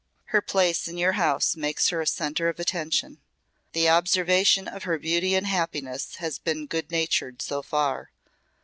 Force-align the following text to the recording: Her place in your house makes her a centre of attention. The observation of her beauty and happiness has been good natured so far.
Her 0.33 0.41
place 0.41 0.87
in 0.87 0.97
your 0.97 1.11
house 1.11 1.55
makes 1.55 1.89
her 1.89 2.01
a 2.01 2.07
centre 2.07 2.49
of 2.49 2.59
attention. 2.59 3.19
The 3.73 3.87
observation 3.89 4.67
of 4.67 4.81
her 4.81 4.97
beauty 4.97 5.35
and 5.35 5.45
happiness 5.45 6.15
has 6.15 6.39
been 6.39 6.65
good 6.65 6.89
natured 6.89 7.39
so 7.39 7.61
far. 7.61 8.09